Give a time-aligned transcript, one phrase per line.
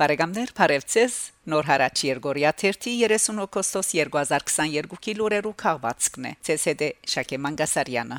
[0.00, 1.14] Բարեկամներ, Փարեվցես
[1.52, 8.18] Նոր հարաճ Երգորիա 30 30 օգոստոս 2022-ի լուրերու քաղվածքն է ՑՍԴ Շակե Մանգասարյանը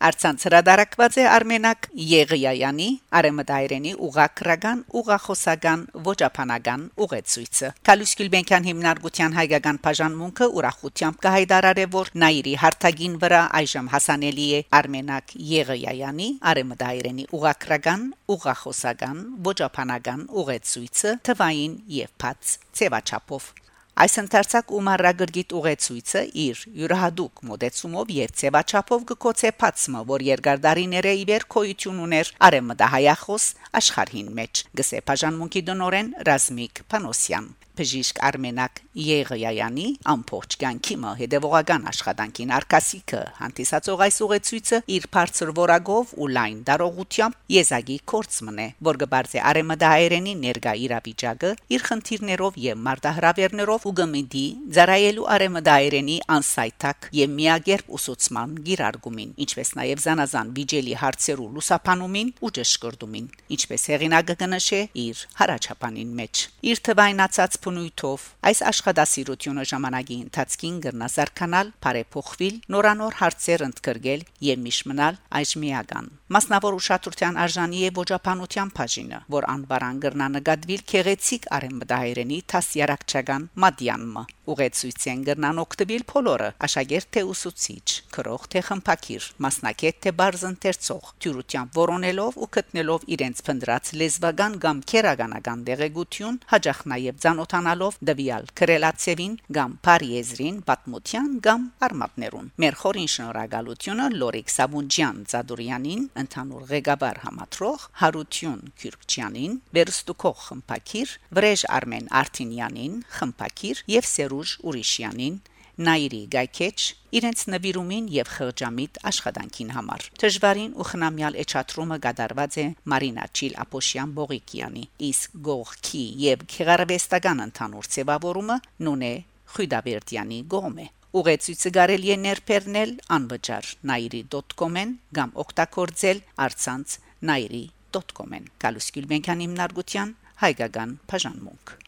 [0.00, 2.86] Արցանց հրադարակված է Արմենակ Եղիայանի
[3.18, 13.20] արեմդայրենի ուղակրական ուղախոսական ոչափանական ուղեցույցը Կալուս Գյուլբենկյան հիմնարկության հայկական բաժանմունքը ուրախությամբ կհայտարարե որ Նաիրի հարթագին
[13.26, 23.52] վրա այժմ հասանելի է Արմենակ Եղիայանի արեմդայրենի ուղակրական ուղախոսական ոչափանական ուղեցույցը թվային եւ բաց ցեվաչափով
[24.00, 31.46] Այս ընթերցակ ու մարրագրգիտ ուղեցույցը իր յուրահատուկ մոդեցումով եւ ցեվաչափով գկոցե փածմը, որ երկարդարիները իբեր
[31.54, 33.48] քոյություն ուներ արեմդահայախոս
[33.82, 43.20] աշխարհին մեջ։ Գսե բաժանմունքի դնորեն Ռազմիկ Փանոսյան բժիշկ Արմենակ Եղյայանի ամբողջ կյանքիմը հետևողական աշխատանքին արկասիկը
[43.40, 50.34] հանդիսացող այս ուղեցույցը իր բարձր որակով ու լայն դարողությամբ եզակի կորցմն է որ գբարձե արեմդահայերենի
[50.40, 54.44] ներգա իրավիճակը իր խնդիրներով եւ մարտահրավերներով ու գմիդի
[54.76, 63.30] ծարայելու արեմդահայերենի անսայթակ եւ միագերբ ուսուցման գիրարգումին ինչպես նաեւ զանազան բիջելի հարցերու լուսափանումին ու ճշգրտումին
[63.56, 72.56] ինչպես հեղինակը կնշե իր հարաճապանին մեջ իր թվայնացած բնույթով այս աշխատասիրությունը ժամանակի ընթացքին գրնազարկանալ, բարեփոխվել,
[72.74, 80.84] նորանոր հարցեր ընդգրկել եւ միշմնալ այժմիական։ Մասնավոր ուշադրության արժանի է ոչափանության բաժինը, որ անբարան գրնանգադվիլ
[80.94, 90.00] քեղեցիկ արեմդահայերենի տասյարակչական մադյանմը ուղեցույցեն գրնան օկտոբիլ փոլորը աշակերտ թե ուսուցիչ քրող թե խմփակիր մասնակետ
[90.06, 97.20] թե բարձընթերցող թյուրությամբ որոնելով ու գտնելով իրենց փնդրած լեզվական կամ քերականական դեղեցություն հաջախ նաև
[97.60, 106.64] ցանոթանալով դվյալ քրելացևին կամ Փարիեզրին պատմության կամ արմատներուն մեր խորին շնորհակալությունը Լորիկ Սաբունջյան Ծադուրյանին ընդհանուր
[106.72, 115.34] ղեկավար համատրող Հարություն Քյուրքչյանին Բերստուկող խմփակիր Վրեժ Արմեն Արտինյանին խմփակիր եւ Սերու Վարուժ Ուրիշյանին
[115.80, 116.78] Նայիրի Գայքեչ
[117.16, 124.12] իրենց նվիրումին եւ խղճամիտ աշխատանքին համար։ Դժվարին ու խնամյալ էչատրումը գդարված է Մարինա Չիլ Ապոշյան
[124.18, 128.56] Բողիկյանի, իսկ Գողքի եւ Քեղարվեստական ընդհանուր ծավալումը
[128.88, 129.12] նունե
[129.56, 130.86] Խույդաբերդյանի գոմե։
[131.20, 136.98] Ուղեցույցը կարելի է ներբեռնել անվճար nairi.com-ն կամ օգտագործել արցանց
[137.32, 141.78] nairi.com-ն։ Գալուս Գյուլբենկյան հիմնարկության հայկական բաժանմունք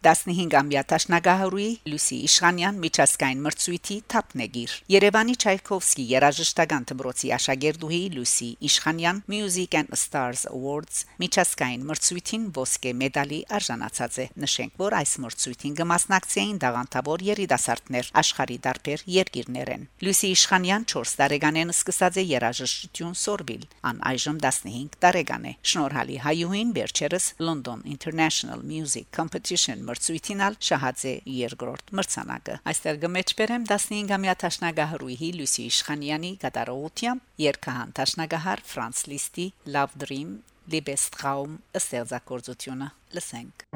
[0.00, 9.76] 15-ամյա Տաշնագահարուի Լուսի Իշխանյան միջազգային մրցույթի թափնեգիր Երևանի Չայկովսկի երաժշտական դպրոցի աշակերտուհի Լուսի Իշխանյան Music
[9.80, 17.26] and Stars Awards միջազգային մրցույթին ոսկե մեդալի արժանացած է նշենք որ այս մրցույթին կմասնակցեին դաղանթավոր
[17.28, 24.98] երիտասարդներ աշխարի դարբեր երկիրներեն Լուսի Իշխանյան 4 տարեկանեն սկսած է երաժշտություն սորվիլ ան այժմ 15
[25.04, 33.66] տարեկան է շնորհալի հայուհին վերջերս London International Music Competition մրցույթինալ շահացե երկրորդ մրցանակը այստեղ գմեջբերեմ
[33.70, 40.38] 15-ամյա տաշնագահրուհի Լուսի Իշխանյանի կատարողությամբ երկհան տաշնագահար Ֆրանս Լիստի Love Dream
[40.70, 43.66] Liebestraum ստեղծագործությունը լսենք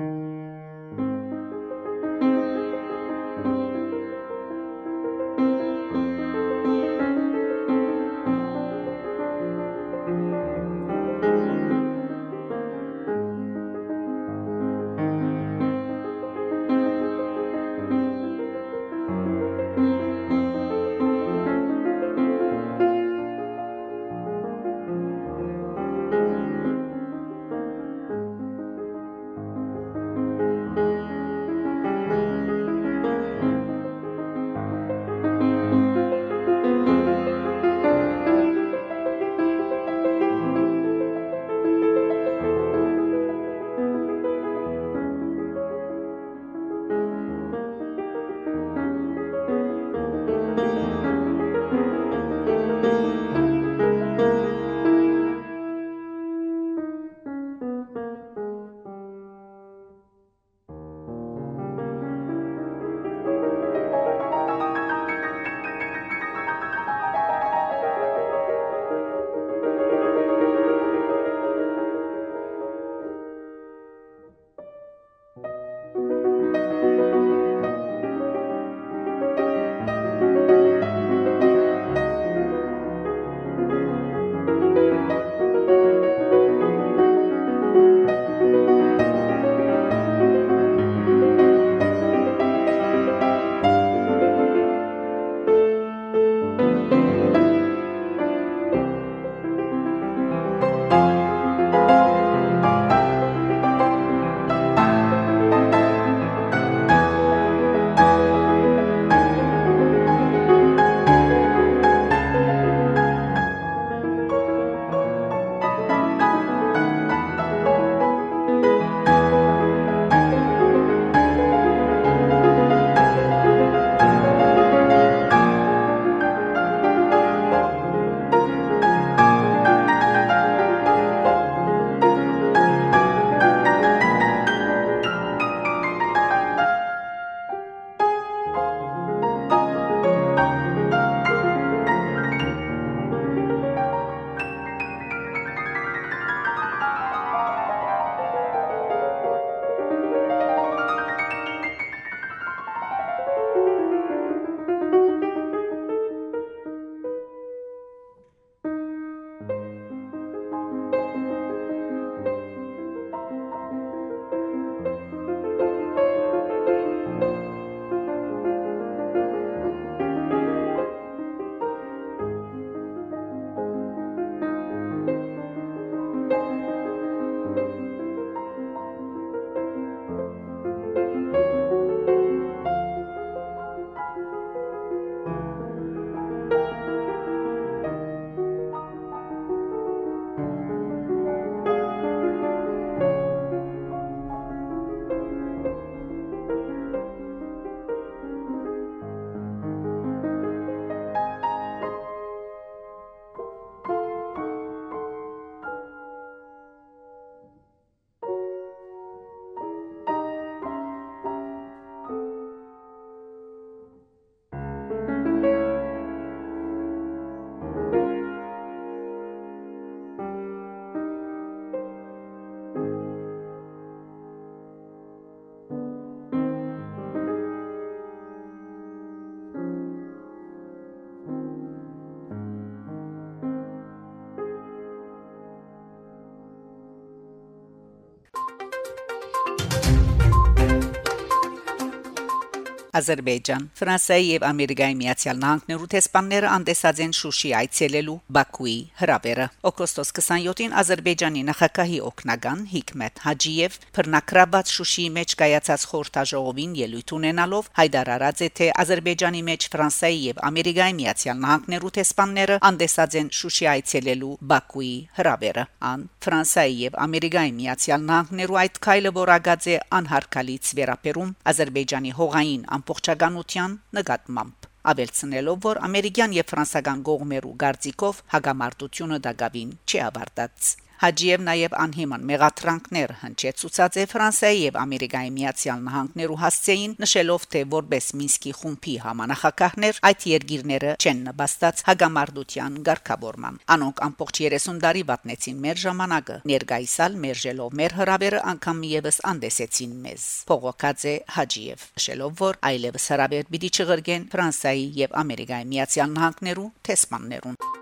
[242.99, 250.77] Ադրբեջան Ֆրանսիայի եւ Ամերիկայի Միացյալ Նահանգներու տեսփանները անդեսած են Շուշի այցելելու Բաքուի հրավերը օգոստոս 27-ին
[250.85, 258.69] Ադրբեջանի նախագահի օկնական Հիկմետ Հաջիև բռնակրաբաց Շուշիի մեջ կայացած խորհրդաժողովին ելույթ ունենալով հայտարարած է թե
[258.85, 266.07] Ադրբեջանի մեջ Ֆրանսիայի եւ Ամերիկայի Միացյալ Նահանգներու տեսփանները անդեսած են Շուշի այցելելու Բաքուի հրավերը ան
[266.25, 274.67] Ֆրանսիայի եւ Ամերիկայի Միացյալ Նահանգներու այդ քայլը որակած է անհարկալից վերապերում Ադրբեջանի հողային ամբողջականության նկատմամբ
[274.93, 280.69] ավելցնելով որ ամերիկյան եւ ֆրանսական գողմերու գարձիկով հագամարտությունը դակավին չի ավարտած
[281.05, 288.07] Հաջիև նաև անհիման մեղատրանքներ հնչեցուցած է Ֆրանսիայի եւ Ամերիկայի Միացյալ Նահանգներու հասցեին նշելով թե որբես
[288.21, 295.85] Մինսկի խումբի համանախակահներ այդ երկիրները չեն նպաստած հագամարտության ղեկավարման անոնք ամբողջ 30 տարի վատնեցին մեր
[295.85, 303.53] ժամանակը ներգայիսալ մերժելով մեր հրավերը անգամ եւս անդեսեցին մեզ Փողոքաձե Հաջիև նշելով որ այլևս հրավեր
[303.53, 307.74] պիտի չղրգեն Ֆրանսիայի եւ Ամերիկայի Միացյալ Նահանգներու տեսմաններուն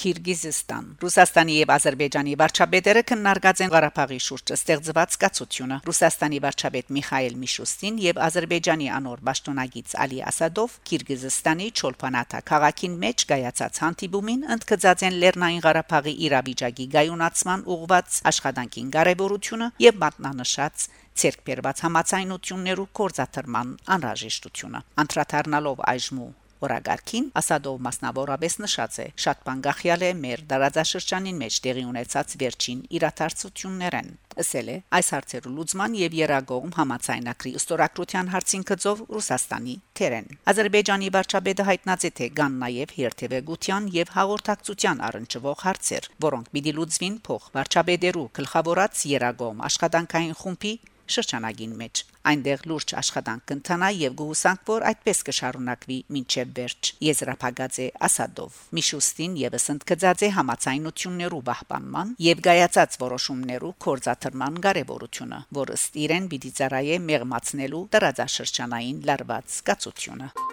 [0.00, 7.98] Կիրգիզստան Ռուսաստանի եւ Ադրբեջանի վարչապետերը քննարկած են Ղարաբաղի շուրջ ստեղծված կացությունը Ռուսաստանի վարչապետ Միխայել Միշուստին
[8.04, 15.64] եւ Ադրբեջանի անոր պաշտոնագից Ալի Ասադով Կիրգիզստանի Չոլփանաթա քաղաքին մեջ գայացած հանդիպումին ընդգծած են Լեռնային
[15.68, 20.90] Ղարաբաղի իրավիճակի գայունացման ուղված աշխատանքին կարևորությունը եւ մատնանշած
[21.20, 26.22] ցերկբերված համացայնություններու կորզաթրման անհրաժեշտությունը անդրադառնալով այժմ
[26.66, 29.06] Օրագարքին Ասադով մասնավորապես նշած է.
[29.24, 34.76] Շատ բան գախյալ է մեր դարաձաշրջանին մեջ տեղի ունեցած վերջին իրադարձություններն ասել է.
[34.96, 42.10] Այս հարցերու լուծման եւ երագողմ համացայնակրի ստորակրության հարցին կծով Ռուսաստանի թերեն Ադրբեջանի վարչապետը հայտնած է
[42.20, 49.64] թե կան նաեւ հերթևեկության եւ հաղորդակցության առնչվող հարցեր որոնք պիտի լուծվին փող վարչապետերու գլխավորած երագողմ
[49.70, 50.74] աշխատանքային խումբի
[51.14, 57.88] շրջանագին մեջ այնտեղ լուրջ աշխատանք կընթանա եւ գուսանք որ այդպես կշարունակվի մինչեւ վերջ եզրափակած է
[58.10, 66.30] ասադով միշուստին եւս ընդգծած է համացայնություններու պահպանման եւ գայացած որոշումներու կորզաթրման կարեւորությունը որը ըստ իրեն
[66.34, 70.49] պիտի ծառայե մեղմացնելու տարածաշրջանային լարված կացությունը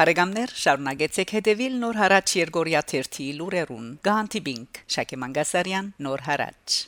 [0.00, 6.78] Բարեկամներ, շարունակեցեք հետևել Նոր հարաճ Երգորիա 1-ի լուրերուն։ Գանտիբինգ Շակե Մանգասարյան, Նոր հարաճ